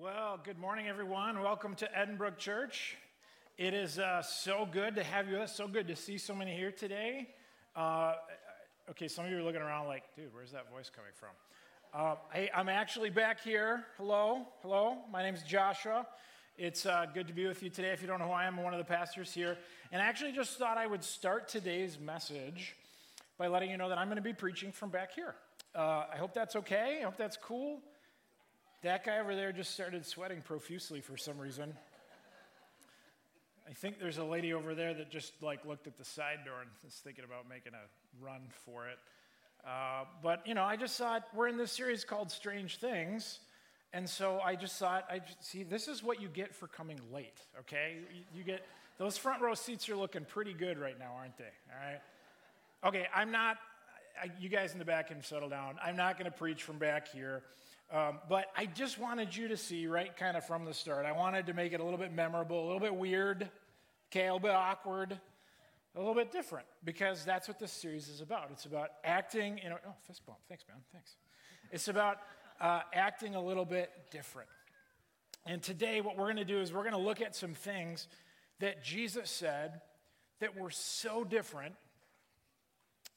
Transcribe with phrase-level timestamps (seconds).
[0.00, 1.42] Well, good morning, everyone.
[1.42, 2.96] Welcome to Edinburgh Church.
[3.56, 5.56] It is uh, so good to have you with us.
[5.56, 7.26] So good to see so many here today.
[7.74, 8.14] Uh,
[8.90, 11.30] okay, some of you are looking around like, dude, where's that voice coming from?
[11.92, 13.86] Uh, hey, I, am actually back here.
[13.96, 14.98] Hello, hello.
[15.10, 16.06] My name's Joshua.
[16.56, 17.88] It's uh, good to be with you today.
[17.88, 19.58] If you don't know who I am, I'm one of the pastors here.
[19.90, 22.76] And I actually just thought I would start today's message
[23.36, 25.34] by letting you know that I'm going to be preaching from back here.
[25.74, 26.98] Uh, I hope that's okay.
[27.00, 27.80] I hope that's cool.
[28.82, 31.74] That guy over there just started sweating profusely for some reason.
[33.68, 36.60] I think there's a lady over there that just like looked at the side door
[36.60, 38.98] and is thinking about making a run for it.
[39.66, 43.40] Uh, but you know, I just thought we're in this series called Strange Things,
[43.92, 47.40] and so I just thought, I see, this is what you get for coming late.
[47.58, 48.64] Okay, you, you get
[48.96, 51.44] those front row seats are looking pretty good right now, aren't they?
[51.44, 52.00] All right.
[52.84, 53.58] Okay, I'm not.
[54.22, 55.76] I, you guys in the back can settle down.
[55.82, 57.42] I'm not going to preach from back here.
[57.90, 61.06] Um, but I just wanted you to see, right, kind of from the start.
[61.06, 63.48] I wanted to make it a little bit memorable, a little bit weird,
[64.10, 65.18] okay, a little bit awkward,
[65.94, 68.50] a little bit different, because that's what this series is about.
[68.52, 70.38] It's about acting in a, oh, fist bump.
[70.48, 70.76] Thanks, man.
[70.92, 71.16] Thanks.
[71.72, 72.18] It's about
[72.60, 74.50] uh, acting a little bit different.
[75.46, 78.06] And today, what we're going to do is we're going to look at some things
[78.60, 79.80] that Jesus said
[80.40, 81.74] that were so different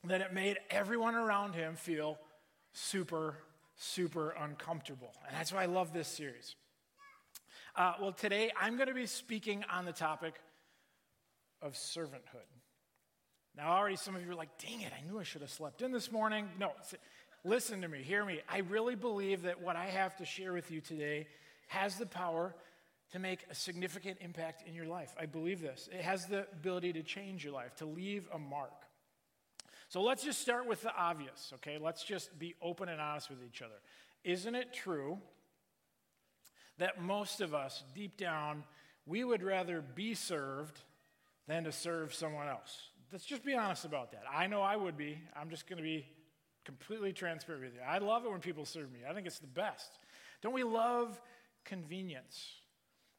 [0.06, 2.18] that it made everyone around him feel
[2.72, 3.36] super
[3.82, 5.12] super uncomfortable.
[5.28, 6.56] And that's why I love this series.
[7.76, 10.36] Uh, well, today I'm going to be speaking on the topic
[11.62, 12.48] of servanthood.
[13.58, 15.82] Now, already some of you are like, dang it, I knew I should have slept
[15.82, 16.48] in this morning.
[16.60, 16.72] No,
[17.44, 18.42] listen to me, hear me.
[18.48, 21.28] I really believe that what I have to share with you today
[21.68, 22.56] has the power
[23.14, 25.14] to make a significant impact in your life.
[25.20, 25.90] I believe this.
[25.92, 28.81] It has the ability to change your life, to leave a mark.
[29.92, 31.78] So let's just start with the obvious, okay?
[31.78, 33.76] Let's just be open and honest with each other.
[34.24, 35.20] Isn't it true
[36.78, 38.64] that most of us, deep down,
[39.06, 40.80] we would rather be served
[41.46, 42.84] than to serve someone else?
[43.12, 44.24] Let's just be honest about that.
[44.34, 45.20] I know I would be.
[45.36, 46.06] I'm just going to be
[46.64, 47.82] completely transparent with you.
[47.86, 49.92] I love it when people serve me, I think it's the best.
[50.42, 51.20] Don't we love
[51.66, 52.50] convenience?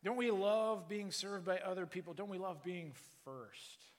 [0.02, 2.14] Don't we love being served by other people?
[2.14, 2.94] Don't we love being
[3.26, 3.91] first?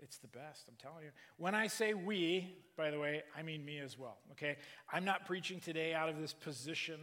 [0.00, 1.10] It's the best, I'm telling you.
[1.36, 4.56] When I say we, by the way, I mean me as well, okay?
[4.92, 7.00] I'm not preaching today out of this position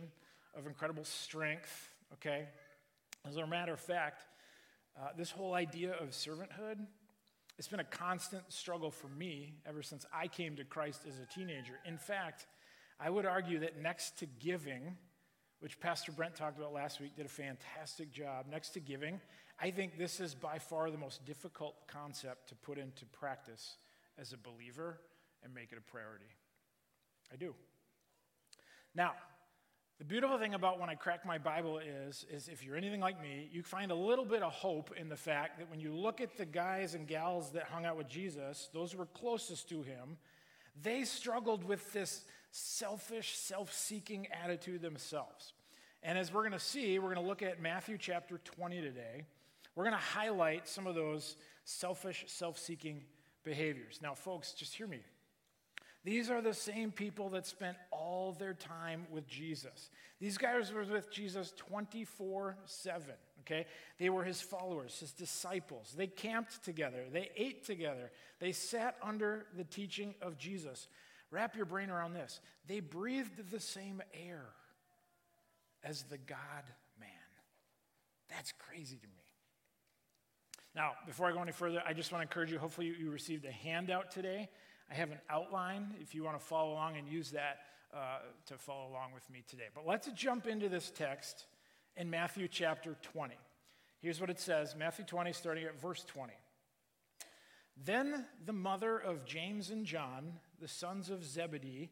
[0.58, 2.48] of incredible strength, okay?
[3.28, 4.22] As a matter of fact,
[4.98, 6.86] uh, this whole idea of servanthood,
[7.58, 11.26] it's been a constant struggle for me ever since I came to Christ as a
[11.26, 11.80] teenager.
[11.86, 12.48] In fact,
[13.00, 14.96] I would argue that next to giving,
[15.60, 18.46] which Pastor Brent talked about last week, did a fantastic job.
[18.50, 19.20] Next to giving,
[19.60, 23.78] I think this is by far the most difficult concept to put into practice
[24.18, 25.00] as a believer
[25.44, 26.26] and make it a priority.
[27.32, 27.56] I do.
[28.94, 29.14] Now,
[29.98, 33.22] the beautiful thing about when I crack my Bible is, is if you're anything like
[33.22, 36.20] me, you find a little bit of hope in the fact that when you look
[36.20, 39.84] at the guys and gals that hung out with Jesus, those who were closest to
[39.84, 40.18] him,
[40.82, 45.54] they struggled with this selfish, self seeking attitude themselves.
[46.04, 49.24] And as we're going to see, we're going to look at Matthew chapter 20 today.
[49.76, 53.04] We're going to highlight some of those selfish, self seeking
[53.44, 54.00] behaviors.
[54.02, 55.00] Now, folks, just hear me.
[56.06, 59.90] These are the same people that spent all their time with Jesus.
[60.20, 63.06] These guys were with Jesus 24 7,
[63.42, 63.66] okay?
[63.98, 65.96] They were his followers, his disciples.
[65.98, 70.88] They camped together, they ate together, they sat under the teaching of Jesus.
[71.32, 72.40] Wrap your brain around this.
[72.68, 74.46] They breathed the same air
[75.84, 76.64] as the God
[77.00, 77.10] man.
[78.30, 79.25] That's crazy to me.
[80.76, 82.60] Now, before I go any further, I just want to encourage you.
[82.60, 84.50] Hopefully, you received a handout today.
[84.92, 87.60] I have an outline if you want to follow along and use that
[87.94, 89.68] uh, to follow along with me today.
[89.74, 91.46] But let's jump into this text
[91.96, 93.36] in Matthew chapter 20.
[94.02, 96.34] Here's what it says Matthew 20, starting at verse 20.
[97.86, 101.90] Then the mother of James and John, the sons of Zebedee,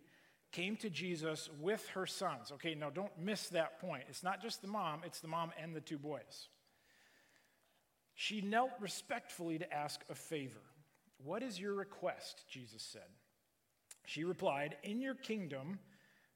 [0.51, 2.51] came to Jesus with her sons.
[2.51, 4.03] Okay, now don't miss that point.
[4.09, 6.49] It's not just the mom, it's the mom and the two boys.
[8.15, 10.61] She knelt respectfully to ask a favor.
[11.23, 12.43] What is your request?
[12.49, 13.01] Jesus said.
[14.05, 15.79] She replied, In your kingdom,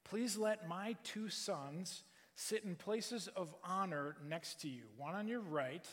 [0.03, 2.03] please let my two sons
[2.35, 5.85] sit in places of honor next to you, one on your right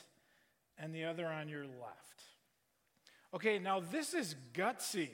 [0.79, 2.23] and the other on your left.
[3.35, 5.11] Okay, now this is gutsy.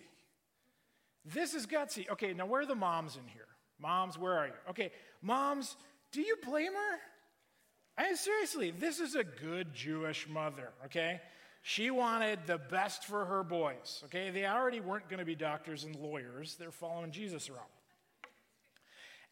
[1.25, 2.11] This is gutsy.
[2.11, 3.46] Okay, now where are the moms in here?
[3.78, 4.52] Moms, where are you?
[4.69, 5.76] Okay, moms,
[6.12, 6.99] do you blame her?
[8.00, 11.20] I mean, seriously, this is a good Jewish mother, okay?
[11.61, 14.31] She wanted the best for her boys, okay?
[14.31, 17.69] They already weren't going to be doctors and lawyers, they're following Jesus around.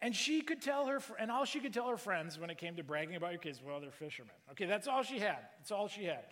[0.02, 2.76] And she could tell her, and all she could tell her friends when it came
[2.76, 4.34] to bragging about your kids, well, they're fishermen.
[4.50, 5.38] Okay, that's all she had.
[5.58, 6.24] That's all she had.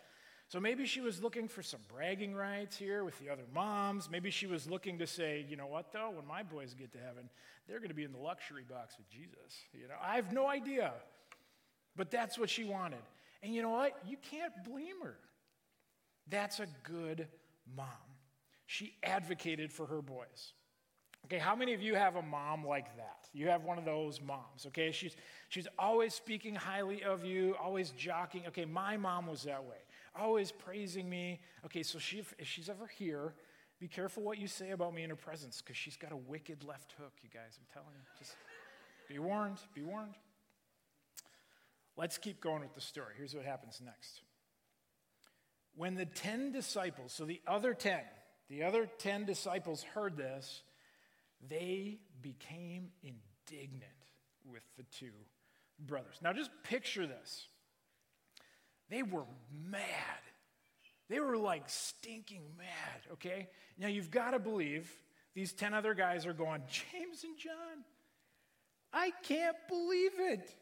[0.49, 4.11] So maybe she was looking for some bragging rights here with the other moms.
[4.11, 6.99] Maybe she was looking to say, you know what, though, when my boys get to
[6.99, 7.31] heaven,
[7.67, 9.65] they're going to be in the luxury box with Jesus.
[9.73, 10.93] You know, I have no idea.
[11.97, 13.03] But that's what she wanted.
[13.43, 13.99] And you know what?
[14.07, 15.17] You can't blame her.
[16.29, 17.29] That's a good
[17.77, 17.87] mom.
[18.67, 20.53] She advocated for her boys.
[21.27, 23.29] Okay, how many of you have a mom like that?
[23.33, 24.93] You have one of those moms, okay?
[24.93, 25.17] She's,
[25.49, 28.47] she's always speaking highly of you, always jockeying.
[28.49, 29.77] Okay, my mom was that way,
[30.19, 31.41] always praising me.
[31.65, 33.35] Okay, so she, if she's ever here,
[33.81, 36.63] be careful what you say about me in her presence because she's got a wicked
[36.63, 37.59] left hook, you guys.
[37.59, 38.03] I'm telling you.
[38.19, 38.37] Just
[39.09, 40.15] be warned, be warned.
[41.97, 43.15] Let's keep going with the story.
[43.17, 44.21] Here's what happens next.
[45.75, 48.01] When the 10 disciples, so the other 10,
[48.49, 50.63] the other 10 disciples heard this,
[51.49, 53.85] they became indignant
[54.45, 55.13] with the two
[55.79, 56.17] brothers.
[56.23, 57.47] Now just picture this.
[58.89, 59.83] They were mad.
[61.09, 63.49] They were like stinking mad, okay?
[63.79, 64.91] Now you've got to believe
[65.35, 67.85] these 10 other guys are going, James and John,
[68.93, 70.55] I can't believe it.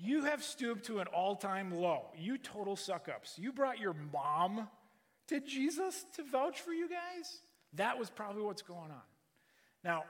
[0.00, 2.06] You have stooped to an all time low.
[2.16, 3.34] You total suck ups.
[3.36, 4.68] You brought your mom
[5.26, 7.40] to Jesus to vouch for you guys?
[7.74, 9.02] That was probably what's going on.
[9.82, 10.04] Now,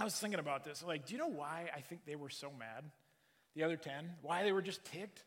[0.00, 0.82] I was thinking about this.
[0.82, 2.84] Like, do you know why I think they were so mad?
[3.54, 4.10] The other 10?
[4.22, 5.22] Why they were just ticked?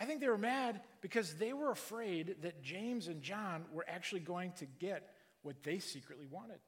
[0.00, 4.20] I think they were mad because they were afraid that James and John were actually
[4.20, 5.10] going to get
[5.42, 6.58] what they secretly wanted.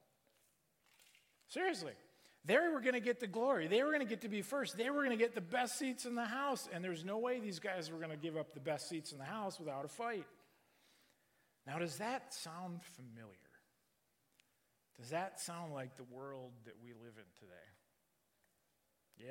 [1.47, 1.93] Seriously.
[2.43, 3.67] They were going to get the glory.
[3.67, 4.75] They were going to get to be first.
[4.75, 6.67] They were going to get the best seats in the house.
[6.73, 9.19] And there's no way these guys were going to give up the best seats in
[9.19, 10.25] the house without a fight.
[11.67, 13.35] Now, does that sound familiar?
[14.99, 17.69] Does that sound like the world that we live in today?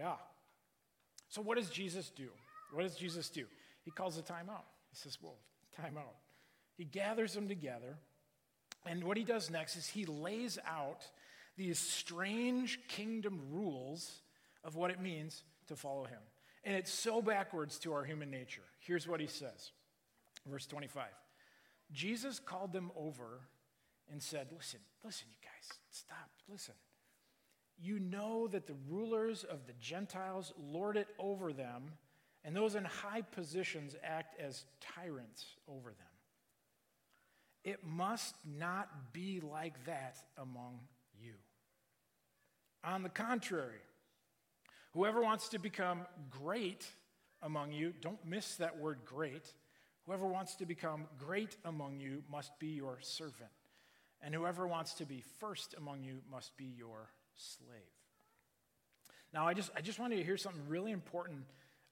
[0.01, 0.15] Yeah.
[1.29, 2.29] So, what does Jesus do?
[2.73, 3.47] What does Jesus do?
[3.85, 4.67] He calls a timeout.
[4.91, 5.35] He says, Whoa,
[5.81, 6.15] timeout.
[6.77, 7.97] He gathers them together.
[8.87, 11.07] And what he does next is he lays out
[11.57, 14.23] these strange kingdom rules
[14.65, 16.21] of what it means to follow him.
[16.65, 18.63] And it's so backwards to our human nature.
[18.81, 19.73] Here's what he says
[20.47, 21.07] verse 25
[21.93, 23.41] Jesus called them over
[24.11, 26.75] and said, Listen, listen, you guys, stop, listen.
[27.83, 31.93] You know that the rulers of the Gentiles lord it over them,
[32.45, 36.07] and those in high positions act as tyrants over them.
[37.65, 40.81] It must not be like that among.
[42.83, 43.81] On the contrary,
[44.93, 46.87] whoever wants to become great
[47.43, 49.53] among you, don't miss that word great.
[50.07, 53.51] Whoever wants to become great among you must be your servant.
[54.23, 57.81] And whoever wants to be first among you must be your slave.
[59.33, 61.45] Now, I just, I just wanted to hear something really important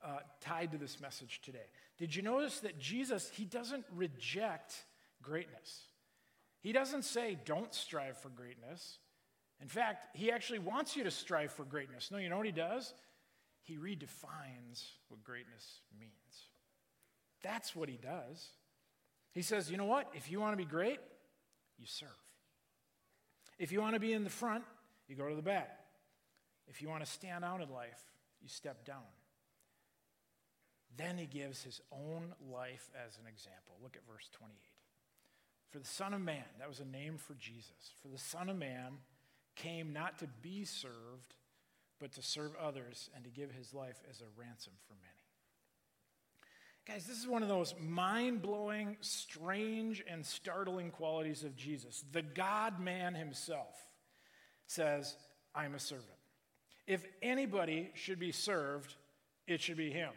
[0.04, 1.66] uh, tied to this message today.
[1.98, 4.84] Did you notice that Jesus, he doesn't reject
[5.22, 5.82] greatness?
[6.60, 8.98] He doesn't say, don't strive for greatness.
[9.60, 12.10] In fact, he actually wants you to strive for greatness.
[12.10, 12.94] No, you know what he does?
[13.62, 16.12] He redefines what greatness means.
[17.42, 18.52] That's what he does.
[19.32, 20.10] He says, you know what?
[20.14, 21.00] If you want to be great,
[21.78, 22.08] you serve.
[23.58, 24.64] If you want to be in the front,
[25.08, 25.78] you go to the back.
[26.68, 28.00] If you want to stand out in life,
[28.40, 29.02] you step down.
[30.96, 33.76] Then he gives his own life as an example.
[33.82, 34.54] Look at verse 28.
[35.70, 37.92] For the Son of Man, that was a name for Jesus.
[38.02, 38.98] For the Son of Man,
[39.58, 41.34] came not to be served,
[42.00, 45.14] but to serve others and to give his life as a ransom for many.
[46.86, 52.02] Guys, this is one of those mind blowing, strange, and startling qualities of Jesus.
[52.12, 53.74] The God man himself
[54.66, 55.16] says,
[55.54, 56.06] I'm a servant.
[56.86, 58.94] If anybody should be served,
[59.46, 60.12] it should be him.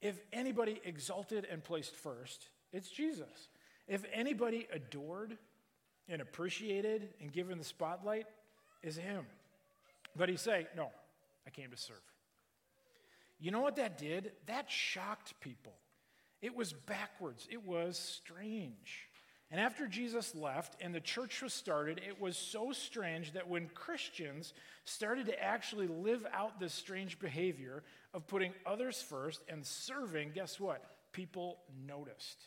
[0.00, 3.48] If anybody exalted and placed first, it's Jesus.
[3.86, 5.36] If anybody adored
[6.08, 8.26] and appreciated and given the spotlight,
[8.82, 9.24] is him.
[10.16, 10.90] But he say, No,
[11.46, 11.96] I came to serve.
[13.38, 14.32] You know what that did?
[14.46, 15.72] That shocked people.
[16.40, 19.08] It was backwards, it was strange.
[19.50, 23.68] And after Jesus left and the church was started, it was so strange that when
[23.68, 24.54] Christians
[24.86, 27.82] started to actually live out this strange behavior
[28.14, 30.82] of putting others first and serving, guess what?
[31.12, 32.46] People noticed.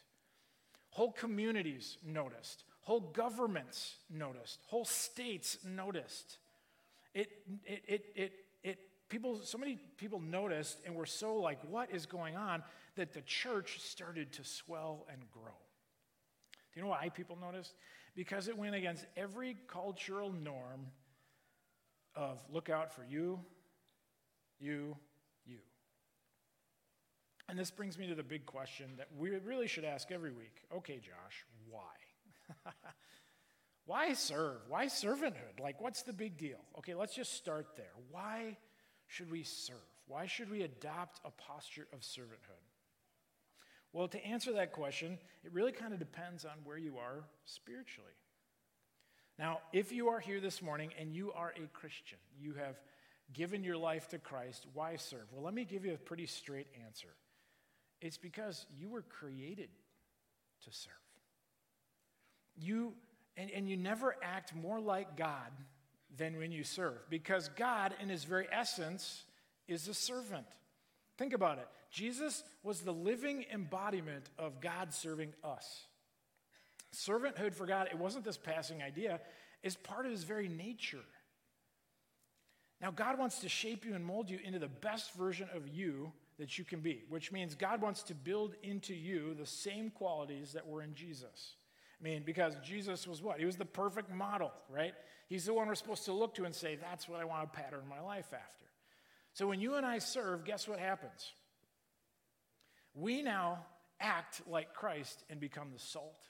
[0.89, 2.63] Whole communities noticed.
[2.85, 6.37] Whole governments noticed, whole states noticed.
[7.13, 7.29] It,
[7.65, 12.05] it, it, it, it, people, so many people noticed and were so like, what is
[12.05, 12.63] going on,
[12.95, 15.57] that the church started to swell and grow.
[16.73, 17.73] Do you know why people noticed?
[18.15, 20.87] Because it went against every cultural norm
[22.15, 23.39] of look out for you
[24.59, 24.95] You,
[25.45, 25.57] you.
[27.49, 30.63] And this brings me to the big question that we really should ask every week.
[30.73, 31.81] Okay, Josh, why?
[33.85, 34.61] why serve?
[34.67, 35.59] Why servanthood?
[35.61, 36.59] Like, what's the big deal?
[36.77, 37.93] Okay, let's just start there.
[38.11, 38.57] Why
[39.07, 39.77] should we serve?
[40.07, 42.63] Why should we adopt a posture of servanthood?
[43.93, 48.11] Well, to answer that question, it really kind of depends on where you are spiritually.
[49.39, 52.75] Now, if you are here this morning and you are a Christian, you have
[53.33, 55.31] given your life to Christ, why serve?
[55.31, 57.09] Well, let me give you a pretty straight answer.
[58.01, 59.69] It's because you were created
[60.63, 60.93] to serve.
[62.57, 62.93] You
[63.38, 65.51] and, and you never act more like God
[66.17, 69.24] than when you serve, because God, in his very essence,
[69.67, 70.45] is a servant.
[71.17, 71.67] Think about it.
[71.91, 75.83] Jesus was the living embodiment of God serving us.
[76.93, 79.19] Servanthood for God, it wasn't this passing idea,
[79.63, 81.03] it's part of his very nature.
[82.81, 86.12] Now, God wants to shape you and mold you into the best version of you
[86.38, 90.53] that you can be, which means God wants to build into you the same qualities
[90.53, 91.55] that were in Jesus.
[92.05, 93.39] Mean, because Jesus was what?
[93.39, 94.93] He was the perfect model, right?
[95.27, 97.59] He's the one we're supposed to look to and say, that's what I want to
[97.59, 98.65] pattern my life after.
[99.33, 101.33] So when you and I serve, guess what happens?
[102.93, 103.65] We now
[104.00, 106.21] act like Christ and become the salt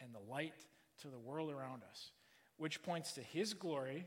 [0.00, 0.56] and the light
[1.02, 2.10] to the world around us,
[2.56, 4.04] which points to his glory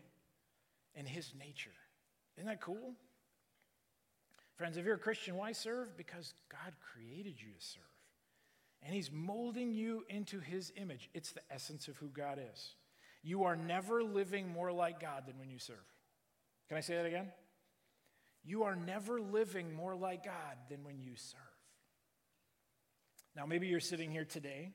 [0.95, 1.71] and his nature.
[2.35, 2.93] Isn't that cool?
[4.57, 5.95] Friends, if you're a Christian, why serve?
[5.95, 7.94] Because God created you to serve.
[8.85, 11.09] And he's molding you into his image.
[11.15, 12.75] It's the essence of who God is.
[13.23, 15.77] You are never living more like God than when you serve.
[16.69, 17.31] Can I say that again?
[18.43, 21.41] You are never living more like God than when you serve.
[23.35, 24.71] Now, maybe you're sitting here today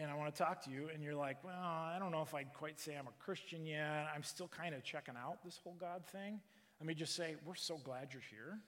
[0.00, 2.34] and, I want to talk to you, and you're like, well, I don't know if
[2.34, 4.08] I'd quite say I'm a Christian yet.
[4.14, 6.40] I'm still kind of checking out this whole God thing.
[6.80, 8.58] Let me just say, we're so glad you're here.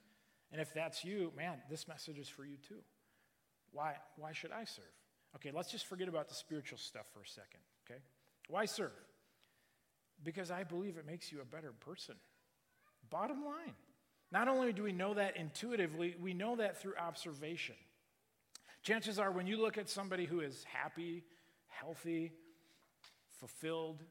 [0.52, 2.82] And if that's you, man, this message is for you too.
[3.72, 4.84] Why, why should I serve?
[5.36, 8.00] Okay, let's just forget about the spiritual stuff for a second, okay?
[8.48, 8.92] Why serve?
[10.22, 12.16] Because I believe it makes you a better person.
[13.10, 13.74] Bottom line.
[14.30, 17.74] Not only do we know that intuitively, we know that through observation.
[18.82, 21.24] Chances are, when you look at somebody who is happy,
[21.68, 22.32] healthy,
[23.38, 24.02] fulfilled,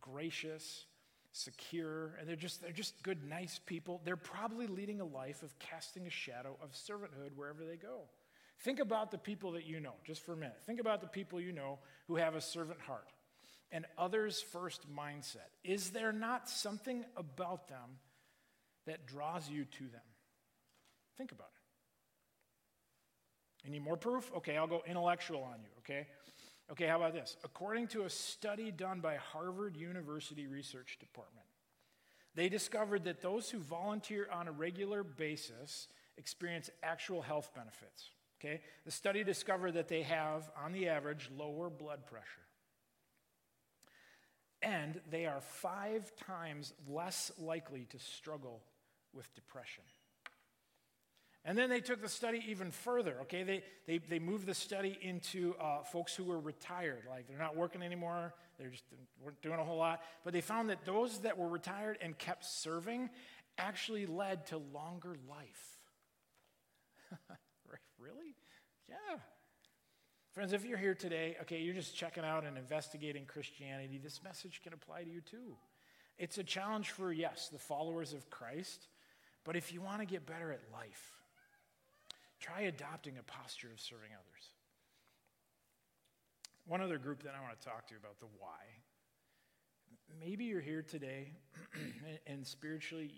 [0.00, 0.86] gracious,
[1.32, 5.58] secure, and they're just, they're just good, nice people, they're probably leading a life of
[5.58, 8.02] casting a shadow of servanthood wherever they go.
[8.64, 10.56] Think about the people that you know, just for a minute.
[10.64, 11.78] Think about the people you know
[12.08, 13.12] who have a servant heart
[13.70, 15.50] and others first mindset.
[15.62, 17.98] Is there not something about them
[18.86, 20.00] that draws you to them?
[21.18, 21.50] Think about
[23.64, 23.70] it.
[23.70, 24.30] Need more proof?
[24.38, 26.06] Okay, I'll go intellectual on you, okay?
[26.72, 27.36] Okay, how about this?
[27.44, 31.46] According to a study done by Harvard University Research Department,
[32.34, 38.10] they discovered that those who volunteer on a regular basis experience actual health benefits.
[38.40, 38.60] Okay?
[38.84, 42.26] The study discovered that they have, on the average, lower blood pressure.
[44.62, 48.62] And they are five times less likely to struggle
[49.12, 49.84] with depression.
[51.44, 53.42] And then they took the study even further, okay?
[53.42, 57.54] They, they, they moved the study into uh, folks who were retired, like they're not
[57.54, 58.84] working anymore, they're just
[59.22, 60.00] weren't doing a whole lot.
[60.24, 63.10] But they found that those that were retired and kept serving
[63.58, 65.78] actually led to longer life.
[68.04, 68.34] really?
[68.88, 69.18] Yeah.
[70.32, 74.60] Friends, if you're here today, okay, you're just checking out and investigating Christianity, this message
[74.62, 75.56] can apply to you too.
[76.18, 78.88] It's a challenge for, yes, the followers of Christ,
[79.44, 81.14] but if you want to get better at life,
[82.44, 84.50] Try adopting a posture of serving others.
[86.66, 88.60] One other group that I want to talk to about the why.
[90.20, 91.32] Maybe you're here today
[92.26, 93.10] and spiritually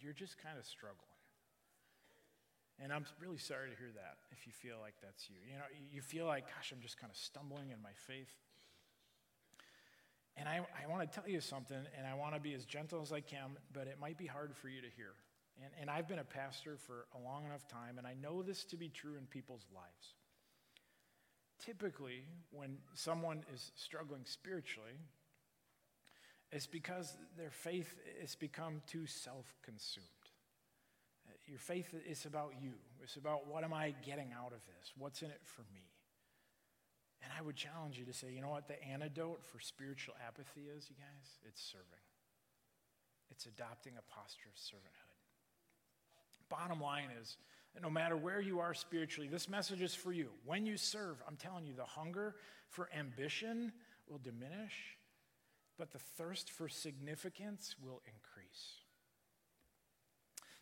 [0.00, 1.11] you're just kind of struggling.
[2.82, 5.36] And I'm really sorry to hear that if you feel like that's you.
[5.48, 8.34] You know, you feel like, gosh, I'm just kind of stumbling in my faith.
[10.36, 13.00] And I, I want to tell you something, and I want to be as gentle
[13.02, 15.12] as I can, but it might be hard for you to hear.
[15.62, 18.64] And, and I've been a pastor for a long enough time, and I know this
[18.64, 20.14] to be true in people's lives.
[21.64, 24.98] Typically, when someone is struggling spiritually,
[26.50, 30.06] it's because their faith has become too self consumed.
[31.46, 32.72] Your faith is about you.
[33.02, 34.92] It's about what am I getting out of this?
[34.96, 35.82] What's in it for me?
[37.22, 40.62] And I would challenge you to say, you know what the antidote for spiritual apathy
[40.76, 41.38] is, you guys?
[41.46, 41.86] It's serving.
[43.30, 45.12] It's adopting a posture of servanthood.
[46.48, 47.38] Bottom line is,
[47.80, 50.28] no matter where you are spiritually, this message is for you.
[50.44, 52.34] When you serve, I'm telling you, the hunger
[52.68, 53.72] for ambition
[54.08, 54.98] will diminish,
[55.78, 58.81] but the thirst for significance will increase.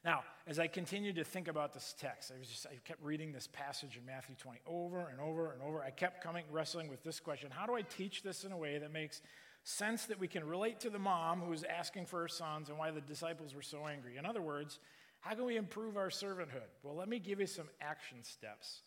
[0.05, 3.33] Now, as I continued to think about this text, I was just I kept reading
[3.33, 5.83] this passage in Matthew 20 over and over and over.
[5.83, 8.79] I kept coming wrestling with this question: How do I teach this in a way
[8.79, 9.21] that makes
[9.63, 12.79] sense that we can relate to the mom who was asking for her sons and
[12.79, 14.17] why the disciples were so angry?
[14.17, 14.79] In other words,
[15.21, 16.71] how can we improve our servanthood?
[16.83, 18.81] Well, let me give you some action steps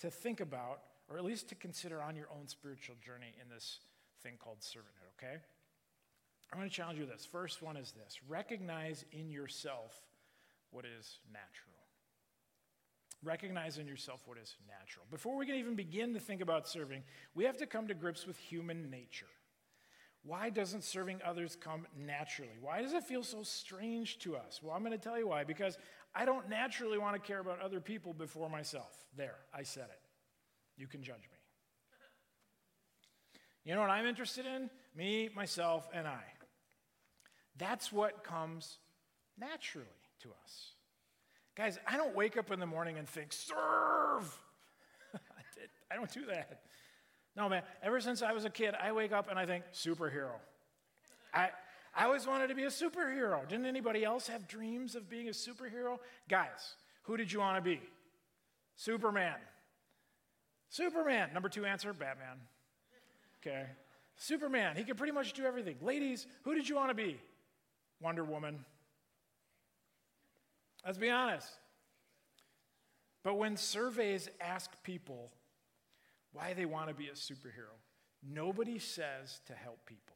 [0.00, 3.78] to think about, or at least to consider on your own spiritual journey in this
[4.20, 5.36] thing called servanthood, okay?
[6.52, 7.24] I'm going to challenge you with this.
[7.24, 10.02] First one is this recognize in yourself
[10.76, 11.72] what is natural.
[13.22, 15.06] Recognize in yourself what is natural.
[15.10, 17.02] Before we can even begin to think about serving,
[17.34, 19.26] we have to come to grips with human nature.
[20.22, 22.58] Why doesn't serving others come naturally?
[22.60, 24.60] Why does it feel so strange to us?
[24.62, 25.44] Well, I'm going to tell you why.
[25.44, 25.78] Because
[26.14, 28.92] I don't naturally want to care about other people before myself.
[29.16, 30.00] There, I said it.
[30.76, 31.38] You can judge me.
[33.64, 34.68] You know what I'm interested in?
[34.94, 36.22] Me, myself, and I.
[37.56, 38.76] That's what comes
[39.38, 39.86] naturally
[40.26, 40.72] to us.
[41.56, 44.38] Guys, I don't wake up in the morning and think, serve.
[45.90, 46.60] I don't do that.
[47.36, 50.32] No, man, ever since I was a kid, I wake up and I think, superhero.
[51.32, 51.50] I,
[51.94, 53.46] I always wanted to be a superhero.
[53.48, 55.98] Didn't anybody else have dreams of being a superhero?
[56.28, 57.80] Guys, who did you want to be?
[58.74, 59.36] Superman.
[60.68, 61.30] Superman.
[61.32, 62.36] Number two answer Batman.
[63.40, 63.64] Okay.
[64.16, 64.76] Superman.
[64.76, 65.76] He could pretty much do everything.
[65.80, 67.20] Ladies, who did you want to be?
[68.00, 68.64] Wonder Woman.
[70.86, 71.48] Let's be honest.
[73.24, 75.32] But when surveys ask people
[76.32, 77.74] why they want to be a superhero,
[78.22, 80.14] nobody says to help people.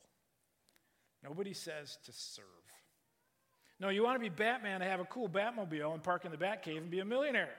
[1.25, 2.45] Nobody says to serve.
[3.81, 6.37] No, you want to be Batman to have a cool Batmobile and park in the
[6.37, 7.57] Batcave and be a millionaire.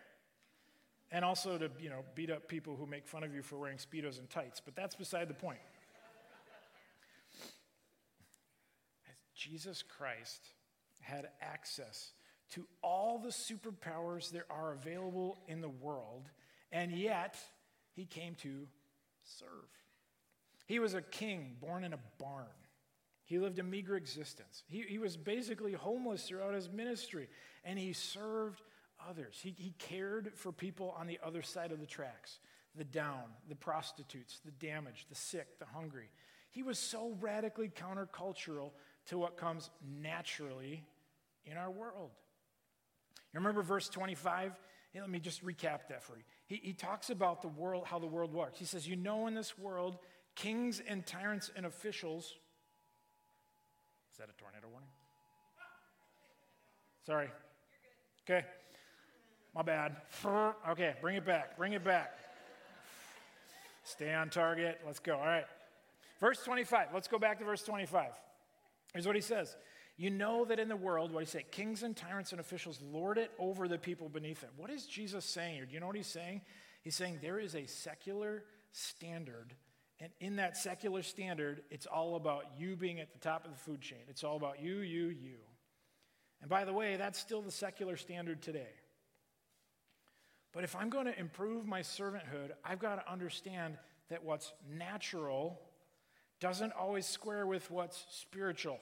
[1.12, 3.78] And also to, you know, beat up people who make fun of you for wearing
[3.78, 5.60] Speedos and tights, but that's beside the point.
[9.36, 10.48] Jesus Christ
[11.02, 12.14] had access
[12.52, 16.30] to all the superpowers there are available in the world,
[16.72, 17.38] and yet
[17.94, 18.68] he came to
[19.24, 19.48] serve.
[20.66, 22.46] He was a king born in a barn.
[23.26, 24.64] He lived a meager existence.
[24.68, 27.30] He, he was basically homeless throughout his ministry,
[27.64, 28.62] and he served
[29.10, 29.40] others.
[29.42, 32.40] He, he cared for people on the other side of the tracks
[32.76, 36.10] the down, the prostitutes, the damaged, the sick, the hungry.
[36.52, 38.72] He was so radically countercultural
[39.08, 40.86] to what comes naturally
[41.46, 42.12] in our world.
[43.34, 44.54] You remember verse 25?
[44.92, 46.24] Hey, let me just recap that for you.
[46.48, 48.60] He, he talks about the world, how the world works.
[48.60, 49.98] He says, You know, in this world,
[50.36, 52.26] kings and tyrants and officials.
[54.12, 54.90] Is that a tornado warning?
[57.06, 57.30] Sorry.
[58.30, 58.46] Okay.
[59.56, 59.96] My bad.
[60.70, 61.58] Okay, bring it back.
[61.58, 62.18] Bring it back.
[63.84, 64.80] Stay on target.
[64.86, 65.16] Let's go.
[65.16, 65.46] All right.
[66.20, 66.90] Verse 25.
[66.94, 68.12] Let's go back to verse 25.
[68.94, 69.56] Here's what he says
[70.02, 73.20] You know that in the world, what he said, kings and tyrants and officials lord
[73.20, 74.50] it over the people beneath them.
[74.58, 75.66] What is Jesus saying here?
[75.68, 76.42] Do you know what he's saying?
[76.82, 79.54] He's saying there is a secular standard,
[80.00, 83.60] and in that secular standard, it's all about you being at the top of the
[83.60, 84.00] food chain.
[84.08, 85.36] It's all about you, you, you.
[86.42, 88.74] And by the way, that's still the secular standard today.
[90.52, 93.78] But if I'm going to improve my servanthood, I've got to understand
[94.10, 95.62] that what's natural
[96.40, 98.80] doesn't always square with what's spiritual.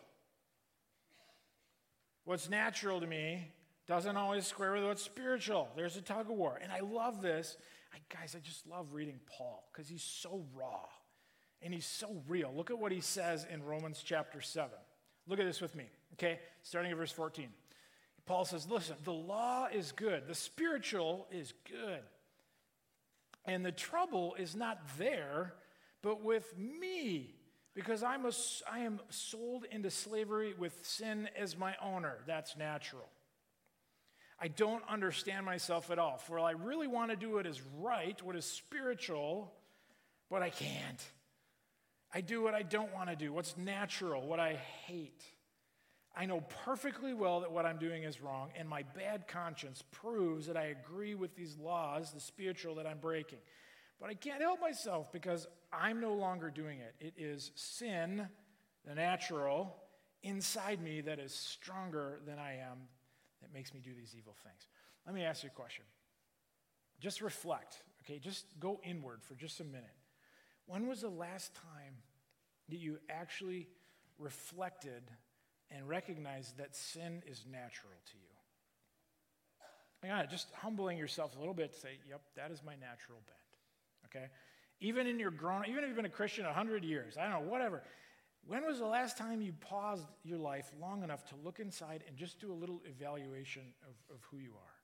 [2.30, 3.48] What's natural to me
[3.88, 5.68] doesn't always square with what's spiritual.
[5.76, 6.60] There's a tug of war.
[6.62, 7.58] And I love this.
[7.92, 10.86] I, guys, I just love reading Paul because he's so raw
[11.64, 12.54] and he's so real.
[12.56, 14.70] Look at what he says in Romans chapter 7.
[15.28, 16.40] Look at this with me, okay?
[16.62, 17.50] Starting at verse 14.
[18.28, 22.04] Paul says, Listen, the law is good, the spiritual is good.
[23.46, 25.56] And the trouble is not there,
[26.04, 27.39] but with me
[27.74, 28.32] because I'm a,
[28.72, 32.18] I am sold into slavery with sin as my owner.
[32.28, 33.08] That's natural.
[34.42, 36.18] I don't understand myself at all.
[36.18, 39.52] For I really want to do what is right, what is spiritual,
[40.30, 41.04] but I can't.
[42.14, 45.24] I do what I don't want to do, what's natural, what I hate.
[46.16, 50.48] I know perfectly well that what I'm doing is wrong, and my bad conscience proves
[50.48, 53.40] that I agree with these laws, the spiritual that I'm breaking.
[54.00, 56.96] But I can't help myself because I'm no longer doing it.
[57.00, 58.28] It is sin,
[58.86, 59.76] the natural,
[60.24, 62.88] inside me that is stronger than I am
[63.42, 64.68] that makes me do these evil things.
[65.06, 65.86] Let me ask you a question.
[67.00, 68.20] Just reflect, okay?
[68.20, 69.96] Just go inward for just a minute.
[70.66, 71.96] When was the last time
[72.70, 73.68] that you actually
[74.18, 75.04] reflected
[75.72, 80.10] and recognized that sin is natural to you?
[80.10, 83.39] Yeah, just humbling yourself a little bit to say, yep, that is my natural bent
[84.10, 84.28] okay?
[84.82, 87.52] Even in your grown, even if you've been a Christian 100 years, I don't know,
[87.52, 87.84] whatever.
[88.48, 92.16] When was the last time you paused your life long enough to look inside and
[92.16, 94.80] just do a little evaluation of, of who you are?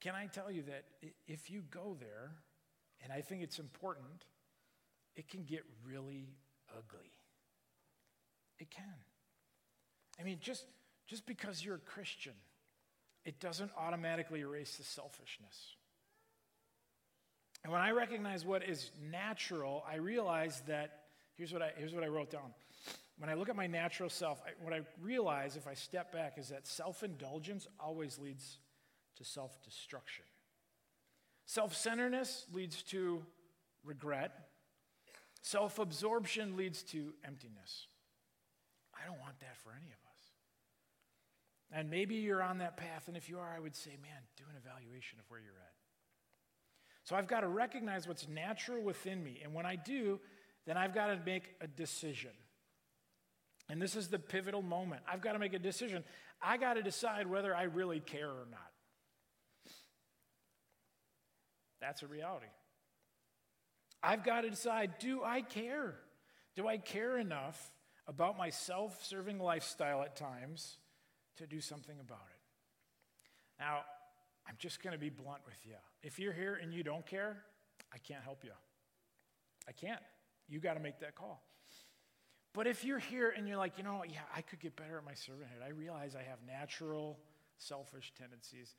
[0.00, 0.84] Can I tell you that
[1.26, 2.32] if you go there,
[3.02, 4.24] and I think it's important,
[5.16, 6.28] it can get really
[6.70, 7.10] ugly.
[8.58, 8.84] It can.
[10.20, 10.64] I mean, just,
[11.06, 12.34] just because you're a Christian,
[13.24, 15.76] it doesn't automatically erase the selfishness.
[17.64, 21.00] And when I recognize what is natural, I realize that
[21.34, 22.54] here's what I, here's what I wrote down.
[23.18, 26.38] When I look at my natural self, I, what I realize if I step back
[26.38, 28.58] is that self indulgence always leads
[29.16, 30.24] to self destruction.
[31.46, 33.24] Self centeredness leads to
[33.84, 34.48] regret,
[35.40, 37.86] self absorption leads to emptiness.
[38.94, 40.16] I don't want that for any of us.
[41.72, 44.44] And maybe you're on that path, and if you are, I would say, man, do
[44.50, 45.75] an evaluation of where you're at.
[47.06, 49.40] So I've got to recognize what's natural within me.
[49.44, 50.18] And when I do,
[50.66, 52.32] then I've got to make a decision.
[53.68, 55.02] And this is the pivotal moment.
[55.08, 56.02] I've got to make a decision.
[56.42, 58.72] I got to decide whether I really care or not.
[61.80, 62.46] That's a reality.
[64.02, 65.94] I've got to decide do I care?
[66.56, 67.70] Do I care enough
[68.08, 70.78] about my self serving lifestyle at times
[71.36, 73.62] to do something about it?
[73.62, 73.82] Now,
[74.48, 75.74] I'm just going to be blunt with you.
[76.02, 77.36] If you're here and you don't care,
[77.92, 78.52] I can't help you.
[79.68, 80.00] I can't.
[80.48, 81.42] You got to make that call.
[82.52, 85.04] But if you're here and you're like, you know, yeah, I could get better at
[85.04, 87.18] my servanthood, I realize I have natural
[87.58, 88.74] selfish tendencies,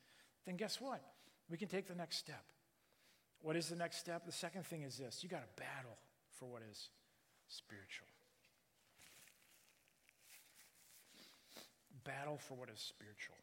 [0.46, 1.02] then guess what?
[1.48, 2.44] We can take the next step.
[3.40, 4.26] What is the next step?
[4.26, 5.96] The second thing is this you got to battle
[6.32, 6.88] for what is
[7.48, 8.08] spiritual.
[12.04, 13.36] Battle for what is spiritual.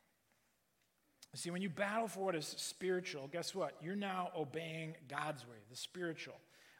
[1.35, 3.75] See, when you battle for what is spiritual, guess what?
[3.81, 6.35] You're now obeying God's way, the spiritual.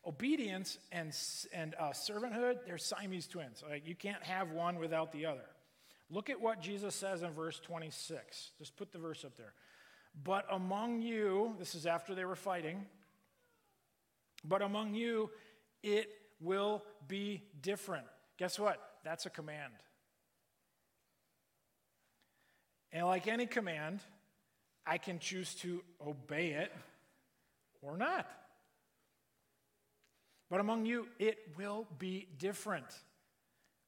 [0.07, 1.13] Obedience and,
[1.51, 3.63] and uh, servanthood, they're Siamese twins.
[3.83, 5.45] You can't have one without the other.
[6.09, 8.51] Look at what Jesus says in verse 26.
[8.57, 9.53] Just put the verse up there.
[10.23, 12.85] But among you, this is after they were fighting,
[14.45, 15.31] but among you,
[15.83, 18.05] it will be different.
[18.37, 18.79] Guess what?
[19.03, 19.73] That's a command.
[22.93, 23.99] And like any command,
[24.85, 26.71] I can choose to obey it
[27.81, 28.27] or not.
[30.49, 32.85] But among you, it will be different.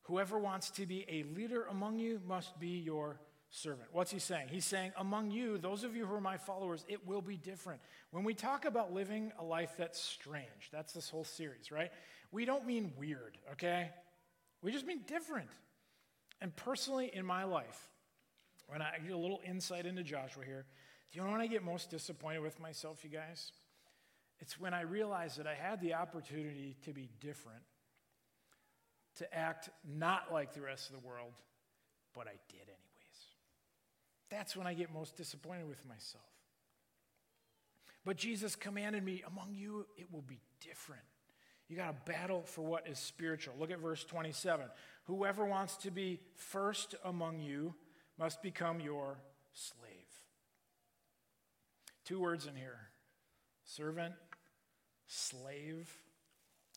[0.04, 3.90] Whoever wants to be a leader among you must be your servant.
[3.92, 4.48] What's he saying?
[4.50, 7.82] He's saying, among you, those of you who are my followers, it will be different.
[8.12, 11.92] When we talk about living a life that's strange, that's this whole series, right?
[12.32, 13.92] We don't mean weird, okay?
[14.62, 15.50] We just mean different.
[16.42, 17.90] And personally, in my life,
[18.68, 20.66] when I get a little insight into Joshua here,
[21.12, 23.52] do you know when I get most disappointed with myself, you guys?
[24.40, 27.62] It's when I realize that I had the opportunity to be different,
[29.18, 31.34] to act not like the rest of the world,
[32.14, 32.78] but I did anyways.
[34.30, 36.24] That's when I get most disappointed with myself.
[38.06, 41.02] But Jesus commanded me, among you, it will be different.
[41.68, 43.56] You got to battle for what is spiritual.
[43.60, 44.66] Look at verse 27.
[45.06, 47.76] Whoever wants to be first among you
[48.18, 49.18] must become your
[49.52, 50.07] slave.
[52.08, 52.80] Two words in here
[53.66, 54.14] servant,
[55.08, 55.92] slave.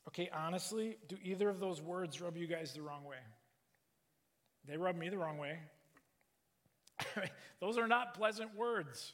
[0.09, 3.19] Okay, honestly, do either of those words rub you guys the wrong way?
[4.67, 5.61] They rub me the wrong way.
[7.61, 9.13] those are not pleasant words.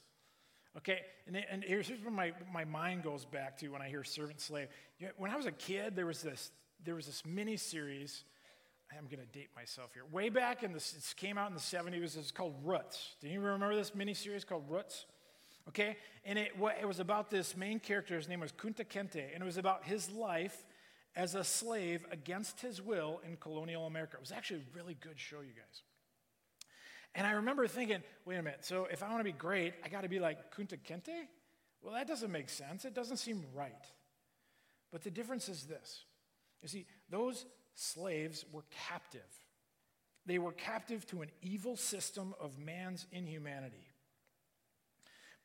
[0.79, 4.40] Okay, and, and here's, where my, my mind goes back to when I hear servant
[4.40, 4.68] slave.
[5.18, 6.50] When I was a kid, there was this,
[6.83, 8.24] there was this mini series.
[8.90, 10.05] I'm going to date myself here.
[10.11, 12.16] Way back in the, it came out in the 70s.
[12.16, 13.16] It's called Roots.
[13.20, 15.05] Do you remember this mini series called Roots?
[15.68, 18.16] Okay, and it, it was about this main character.
[18.16, 20.64] His name was Kunta Kinte, and it was about his life
[21.16, 24.16] as a slave against his will in colonial America.
[24.16, 25.83] It was actually a really good show, you guys.
[27.14, 29.88] And I remember thinking, wait a minute, so if I want to be great, I
[29.88, 31.26] got to be like Kunta Kinte?
[31.83, 32.85] Well, that doesn't make sense.
[32.85, 33.72] It doesn't seem right.
[34.92, 36.05] But the difference is this
[36.62, 39.20] you see, those slaves were captive.
[40.26, 43.86] They were captive to an evil system of man's inhumanity.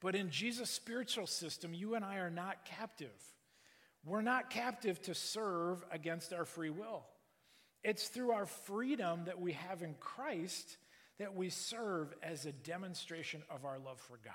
[0.02, 3.14] But in Jesus' spiritual system, you and I are not captive.
[4.04, 7.04] We're not captive to serve against our free will.
[7.84, 10.78] It's through our freedom that we have in Christ
[11.20, 14.34] that we serve as a demonstration of our love for God.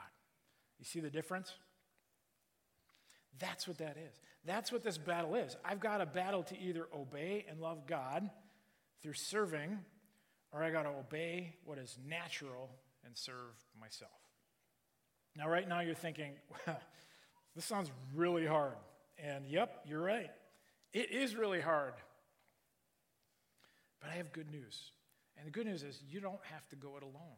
[0.78, 1.52] You see the difference?
[3.38, 4.20] That's what that is.
[4.44, 5.56] That's what this battle is.
[5.64, 8.30] I've got a battle to either obey and love God
[9.02, 9.78] through serving,
[10.52, 12.70] or I got to obey what is natural
[13.04, 14.25] and serve myself.
[15.36, 16.32] Now, right now, you're thinking,
[16.66, 16.80] well,
[17.54, 18.76] this sounds really hard.
[19.18, 20.30] And yep, you're right.
[20.92, 21.94] It is really hard.
[24.00, 24.92] But I have good news.
[25.36, 27.36] And the good news is you don't have to go it alone.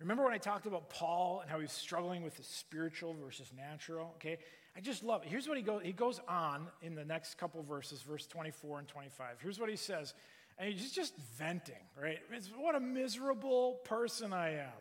[0.00, 4.14] Remember when I talked about Paul and how he's struggling with the spiritual versus natural?
[4.16, 4.38] Okay,
[4.76, 5.28] I just love it.
[5.28, 5.82] Here's what he goes.
[5.84, 9.36] He goes on in the next couple verses, verse 24 and 25.
[9.40, 10.14] Here's what he says,
[10.58, 12.18] and he's just venting, right?
[12.32, 14.72] It's, what a miserable person I am.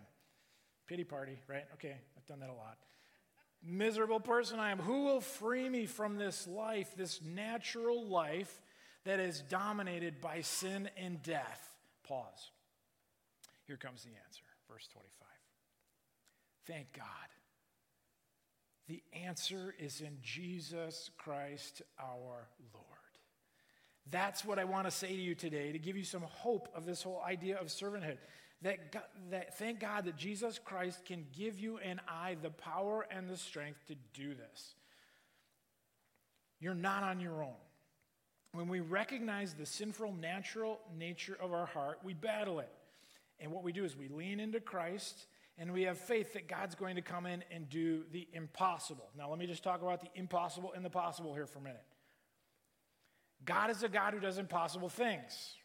[0.88, 1.66] Pity party, right?
[1.76, 2.78] Okay, I've done that a lot.
[3.64, 4.80] Miserable person I am.
[4.80, 8.62] Who will free me from this life, this natural life
[9.06, 11.76] that is dominated by sin and death?
[12.08, 12.52] Pause.
[13.68, 14.44] Here comes the answer.
[14.70, 15.28] Verse 25.
[16.68, 17.06] Thank God.
[18.88, 22.86] The answer is in Jesus Christ our Lord.
[24.10, 26.86] That's what I want to say to you today to give you some hope of
[26.86, 28.18] this whole idea of servanthood.
[28.64, 33.08] That, God, that thank God that Jesus Christ can give you and I the power
[33.10, 34.76] and the strength to do this.
[36.60, 37.56] You're not on your own.
[38.54, 42.70] When we recognize the sinful, natural nature of our heart, we battle it.
[43.40, 45.26] And what we do is we lean into Christ
[45.58, 49.10] and we have faith that God's going to come in and do the impossible.
[49.18, 51.84] Now, let me just talk about the impossible and the possible here for a minute.
[53.44, 55.56] God is a God who does impossible things.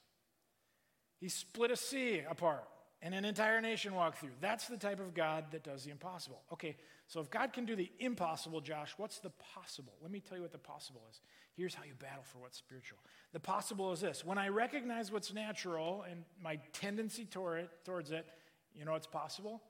[1.20, 2.64] He split a sea apart
[3.02, 4.30] and an entire nation walked through.
[4.40, 6.42] That's the type of God that does the impossible.
[6.52, 9.92] Okay, so if God can do the impossible, Josh, what's the possible?
[10.02, 11.20] Let me tell you what the possible is.
[11.54, 12.98] Here's how you battle for what's spiritual.
[13.32, 18.10] The possible is this when I recognize what's natural and my tendency toward it, towards
[18.10, 18.26] it,
[18.74, 19.62] you know what's possible?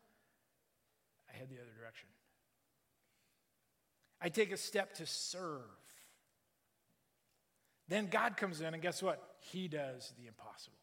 [1.32, 2.08] I head the other direction.
[4.20, 5.60] I take a step to serve.
[7.88, 9.22] Then God comes in, and guess what?
[9.40, 10.76] He does the impossible.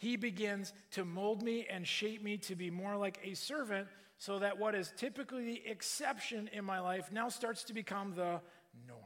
[0.00, 3.86] He begins to mold me and shape me to be more like a servant
[4.16, 8.40] so that what is typically the exception in my life now starts to become the
[8.88, 9.02] norm.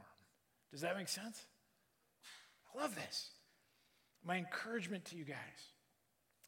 [0.71, 1.45] Does that make sense?
[2.73, 3.31] I love this.
[4.23, 5.35] My encouragement to you guys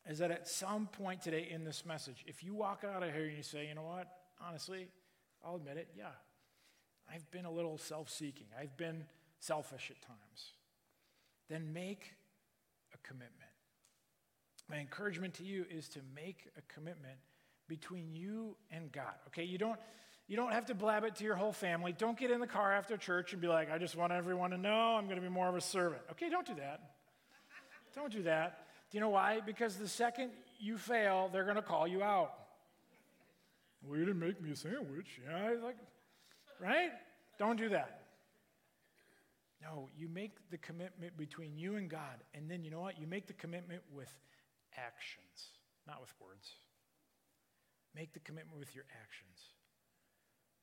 [0.09, 3.25] is that at some point today in this message, if you walk out of here
[3.25, 4.07] and you say, you know what,
[4.41, 4.87] honestly,
[5.45, 6.05] I'll admit it, yeah,
[7.13, 9.03] I've been a little self seeking, I've been
[9.41, 10.53] selfish at times,
[11.49, 12.13] then make
[12.93, 13.46] a commitment.
[14.69, 17.17] My encouragement to you is to make a commitment
[17.67, 19.13] between you and God.
[19.27, 19.79] Okay, you don't
[20.27, 21.93] you don't have to blab it to your whole family.
[21.97, 24.57] Don't get in the car after church and be like, I just want everyone to
[24.57, 26.01] know I'm going to be more of a servant.
[26.11, 26.81] Okay, don't do that.
[27.95, 28.65] don't do that.
[28.91, 29.39] Do you know why?
[29.45, 32.33] Because the second you fail, they're going to call you out.
[33.85, 35.21] Well, you didn't make me a sandwich.
[35.25, 35.77] Yeah, like,
[36.59, 36.91] right?
[37.39, 38.01] Don't do that.
[39.61, 42.99] No, you make the commitment between you and God, and then you know what?
[42.99, 44.11] You make the commitment with
[44.75, 45.51] actions,
[45.87, 46.49] not with words.
[47.95, 49.39] Make the commitment with your actions.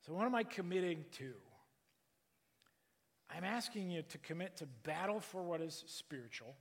[0.05, 1.33] So, what am I committing to?
[3.35, 6.55] I'm asking you to commit to battle for what is spiritual.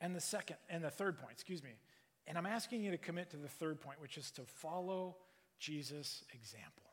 [0.00, 1.70] And the second, and the third point, excuse me.
[2.26, 5.16] And I'm asking you to commit to the third point, which is to follow
[5.58, 6.90] Jesus' example.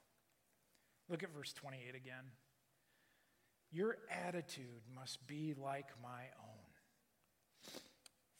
[1.10, 2.32] Look at verse 28 again.
[3.71, 6.46] Your attitude must be like my own.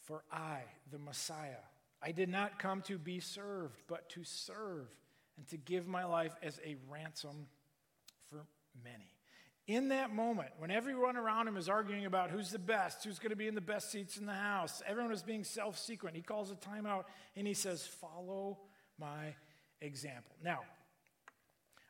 [0.08, 1.64] For I, the Messiah,
[2.02, 4.88] I did not come to be served, but to serve
[5.38, 7.48] and to give my life as a ransom
[8.30, 8.46] for
[8.84, 9.14] many.
[9.68, 13.32] In that moment, when everyone around him is arguing about who's the best, who's going
[13.32, 16.16] to be in the best seats in the house, everyone is being self sequent.
[16.16, 17.04] He calls a timeout
[17.36, 18.60] and he says, Follow
[18.98, 19.36] my
[19.82, 20.34] example.
[20.42, 20.62] Now,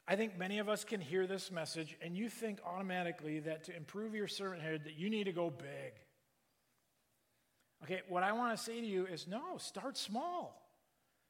[0.07, 3.75] I think many of us can hear this message and you think automatically that to
[3.75, 5.93] improve your servanthood that you need to go big.
[7.83, 10.63] Okay, what I want to say to you is no, start small.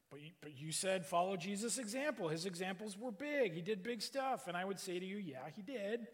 [0.09, 2.29] But you, but you said follow Jesus' example.
[2.29, 3.53] His examples were big.
[3.53, 4.47] He did big stuff.
[4.47, 6.07] And I would say to you, yeah, he did.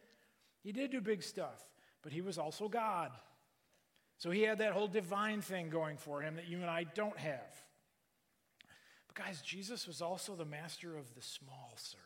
[0.63, 1.63] He did do big stuff.
[2.01, 3.11] But he was also God.
[4.17, 7.17] So he had that whole divine thing going for him that you and I don't
[7.17, 7.63] have.
[9.07, 12.01] But guys, Jesus was also the master of the small serve.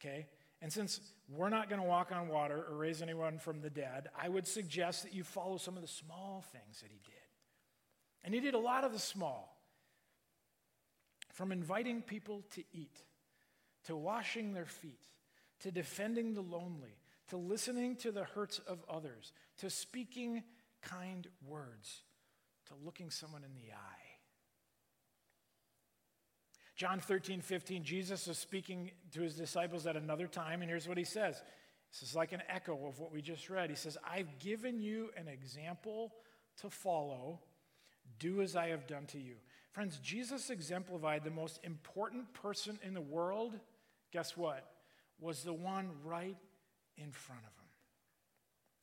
[0.00, 0.26] Okay?
[0.62, 4.08] And since we're not going to walk on water or raise anyone from the dead,
[4.20, 7.14] I would suggest that you follow some of the small things that he did.
[8.24, 9.56] And he did a lot of the small.
[11.32, 13.02] From inviting people to eat,
[13.84, 15.00] to washing their feet,
[15.60, 20.42] to defending the lonely, to listening to the hurts of others, to speaking
[20.82, 22.02] kind words,
[22.66, 24.09] to looking someone in the eye.
[26.80, 30.96] John 13, 15, Jesus is speaking to his disciples at another time, and here's what
[30.96, 31.42] he says.
[31.92, 33.68] This is like an echo of what we just read.
[33.68, 36.14] He says, I've given you an example
[36.62, 37.40] to follow.
[38.18, 39.34] Do as I have done to you.
[39.72, 43.60] Friends, Jesus exemplified the most important person in the world.
[44.10, 44.66] Guess what?
[45.20, 46.38] Was the one right
[46.96, 47.68] in front of him.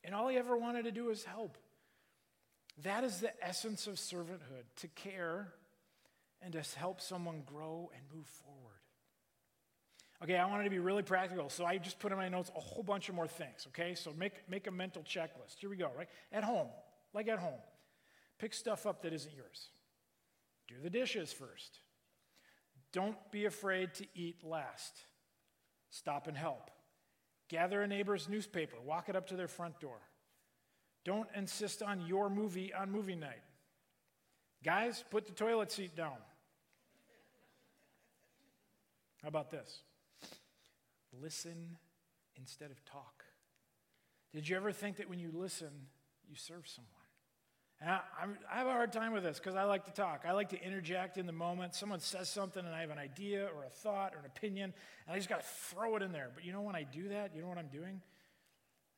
[0.04, 1.58] And all he ever wanted to do was help.
[2.84, 5.52] That is the essence of servanthood to care
[6.41, 8.58] and to help someone grow and move forward.
[10.23, 12.60] Okay, I wanted to be really practical, so I just put in my notes a
[12.60, 13.93] whole bunch of more things, okay?
[13.93, 15.60] So make, make a mental checklist.
[15.60, 16.08] Here we go, right?
[16.32, 16.69] At home,
[17.13, 17.60] like at home,
[18.39, 19.69] pick stuff up that isn't yours.
[20.67, 21.80] Do the dishes first.
[22.91, 24.93] Don't be afraid to eat last.
[25.91, 26.71] Stop and help.
[27.50, 30.00] Gather a neighbor's newspaper, walk it up to their front door.
[31.06, 33.41] Don't insist on your movie on movie night.
[34.63, 36.17] Guys, put the toilet seat down.
[39.22, 39.82] How about this?
[41.22, 41.78] Listen
[42.38, 43.24] instead of talk.
[44.34, 45.70] Did you ever think that when you listen,
[46.30, 46.91] you serve someone?
[47.86, 48.00] I,
[48.52, 50.24] I, have a hard time with this because I like to talk.
[50.28, 51.76] I like to interject in the moment.
[51.76, 54.74] Someone says something and I have an idea or a thought or an opinion,
[55.06, 56.30] and I just got to throw it in there.
[56.34, 58.02] But you know when I do that, you know what I'm doing?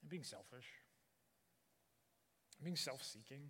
[0.02, 0.65] I'm being selfish.
[2.60, 3.50] I'm being self seeking.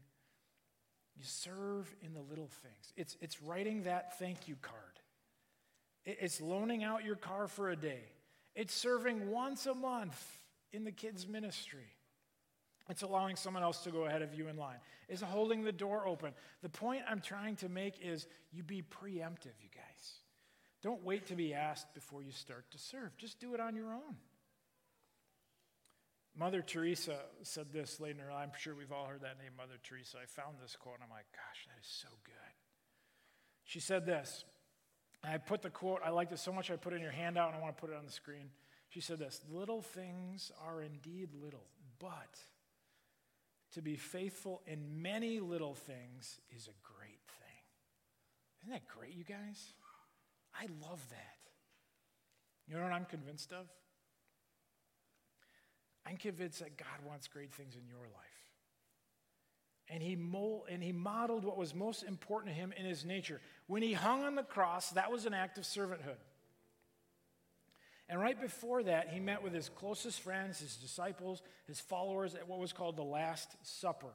[1.20, 2.94] You serve in the little things.
[2.96, 4.80] It's, it's writing that thank you card,
[6.06, 8.04] it's loaning out your car for a day.
[8.56, 10.40] It's serving once a month
[10.72, 11.86] in the kids' ministry.
[12.90, 14.78] It's allowing someone else to go ahead of you in line.
[15.08, 16.34] It's holding the door open.
[16.64, 20.14] The point I'm trying to make is you be preemptive, you guys.
[20.82, 23.16] Don't wait to be asked before you start to serve.
[23.18, 24.16] Just do it on your own.
[26.40, 28.32] Mother Teresa said this later.
[28.32, 28.42] On.
[28.42, 30.20] I'm sure we've all heard that name, Mother Teresa.
[30.24, 32.54] I found this quote and I'm like, gosh, that is so good.
[33.66, 34.46] She said this
[35.22, 37.50] I put the quote, I liked it so much I put it in your handout
[37.50, 38.52] and I want to put it on the screen.
[38.88, 41.68] She said this Little things are indeed little,
[42.00, 42.40] but
[43.74, 47.62] to be faithful in many little things is a great thing.
[48.62, 49.74] Isn't that great, you guys?
[50.58, 51.38] I love that.
[52.66, 53.68] You know what I'm convinced of?
[56.10, 58.30] I'm convinced that God wants great things in your life
[59.90, 63.42] and he, mold, and he modeled what was most important to him in his nature.
[63.68, 66.20] When he hung on the cross, that was an act of servanthood.
[68.08, 72.48] And right before that, he met with his closest friends, his disciples, his followers at
[72.48, 74.14] what was called the Last Supper.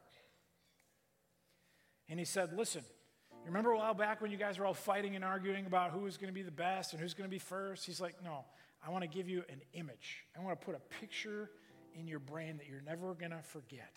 [2.09, 2.83] And he said, Listen,
[3.31, 6.01] you remember a while back when you guys were all fighting and arguing about who
[6.01, 7.87] was going to be the best and who's going to be first?
[7.87, 8.45] He's like, No,
[8.85, 10.25] I want to give you an image.
[10.37, 11.51] I want to put a picture
[11.99, 13.93] in your brain that you're never going to forget.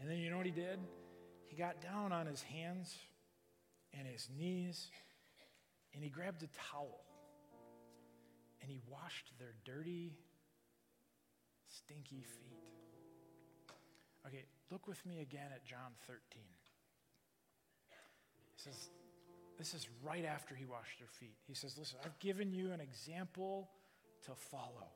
[0.00, 0.78] And then you know what he did?
[1.46, 2.94] He got down on his hands
[3.98, 4.90] and his knees
[5.94, 7.00] and he grabbed a towel
[8.62, 10.12] and he washed their dirty,
[11.68, 12.58] stinky feet.
[14.26, 16.20] Okay, look with me again at John 13.
[18.54, 18.90] He says,
[19.58, 21.34] this is right after he washed their feet.
[21.46, 23.68] He says, Listen, I've given you an example
[24.24, 24.86] to follow.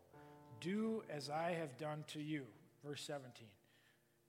[0.62, 2.44] Do as I have done to you.
[2.84, 3.46] Verse 17.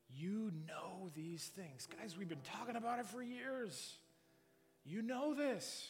[0.10, 1.88] You know these things.
[2.00, 3.96] Guys, we've been talking about it for years.
[4.86, 5.89] You know this.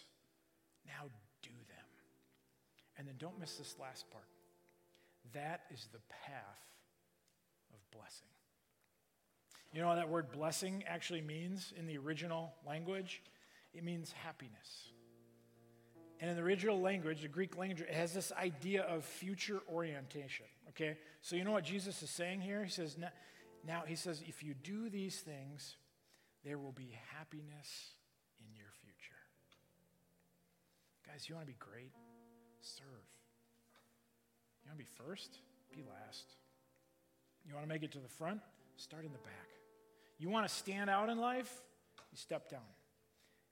[0.86, 1.10] Now
[1.42, 1.86] do them.
[2.98, 4.26] And then don't miss this last part.
[5.34, 6.60] That is the path
[7.74, 8.28] of blessing.
[9.74, 13.24] You know what that word blessing actually means in the original language?
[13.74, 14.92] It means happiness.
[16.24, 20.46] And in the original language, the Greek language, it has this idea of future orientation.
[20.70, 20.96] Okay?
[21.22, 22.64] So you know what Jesus is saying here?
[22.64, 22.96] He says,
[23.68, 25.76] now, he says, if you do these things,
[26.46, 27.96] there will be happiness
[28.40, 29.20] in your future.
[31.06, 31.92] Guys, you want to be great?
[32.62, 32.86] Serve.
[34.64, 35.40] You want to be first?
[35.76, 36.38] Be last.
[37.46, 38.40] You want to make it to the front?
[38.78, 39.50] Start in the back.
[40.20, 41.62] You want to stand out in life?
[42.14, 42.62] You step down.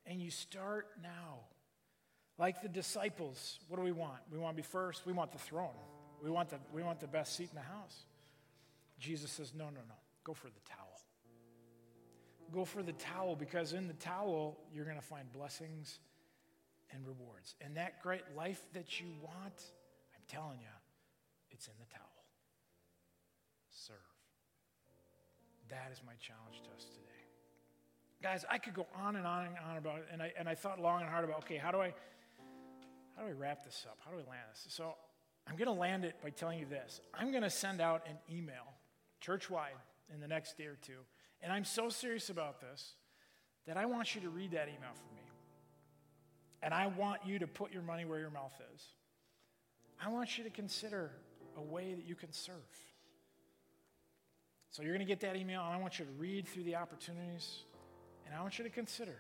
[0.06, 1.40] And you start now.
[2.42, 4.18] Like the disciples, what do we want?
[4.32, 5.06] We want to be first.
[5.06, 5.78] We want the throne.
[6.24, 7.96] We want the, we want the best seat in the house.
[8.98, 9.96] Jesus says, no, no, no.
[10.24, 11.02] Go for the towel.
[12.52, 16.00] Go for the towel because in the towel, you're going to find blessings
[16.92, 17.54] and rewards.
[17.62, 19.62] And that great life that you want,
[20.16, 20.76] I'm telling you,
[21.52, 22.26] it's in the towel.
[23.70, 23.98] Serve.
[25.70, 27.06] That is my challenge to us today.
[28.24, 30.56] Guys, I could go on and on and on about it, and I, and I
[30.56, 31.94] thought long and hard about, okay, how do I
[33.22, 34.00] how do we wrap this up?
[34.04, 34.66] How do we land this?
[34.74, 34.96] So
[35.48, 37.02] I'm going to land it by telling you this.
[37.14, 38.74] I'm going to send out an email,
[39.20, 39.78] church wide,
[40.12, 40.98] in the next day or two.
[41.44, 42.94] And I'm so serious about this
[43.68, 45.22] that I want you to read that email for me.
[46.64, 48.82] And I want you to put your money where your mouth is.
[50.04, 51.12] I want you to consider
[51.56, 52.56] a way that you can serve.
[54.72, 56.76] So you're going to get that email, and I want you to read through the
[56.76, 57.66] opportunities,
[58.26, 59.18] and I want you to consider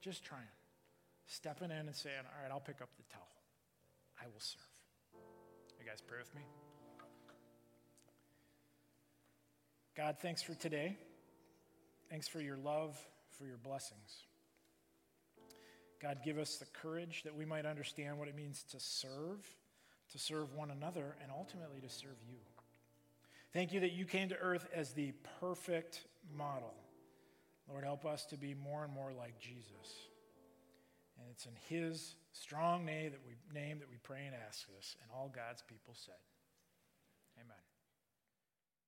[0.00, 0.42] just trying,
[1.26, 3.35] stepping in and saying, All right, I'll pick up the towel.
[4.26, 4.60] I will serve.
[5.78, 6.42] You guys pray with me?
[9.96, 10.96] God, thanks for today.
[12.10, 12.98] Thanks for your love,
[13.38, 14.24] for your blessings.
[16.02, 19.46] God, give us the courage that we might understand what it means to serve,
[20.10, 22.40] to serve one another, and ultimately to serve you.
[23.52, 26.00] Thank you that you came to earth as the perfect
[26.36, 26.74] model.
[27.68, 30.08] Lord, help us to be more and more like Jesus.
[31.16, 34.96] And it's in his strong name that we name that we pray and ask this,
[35.02, 36.20] and all God's people said.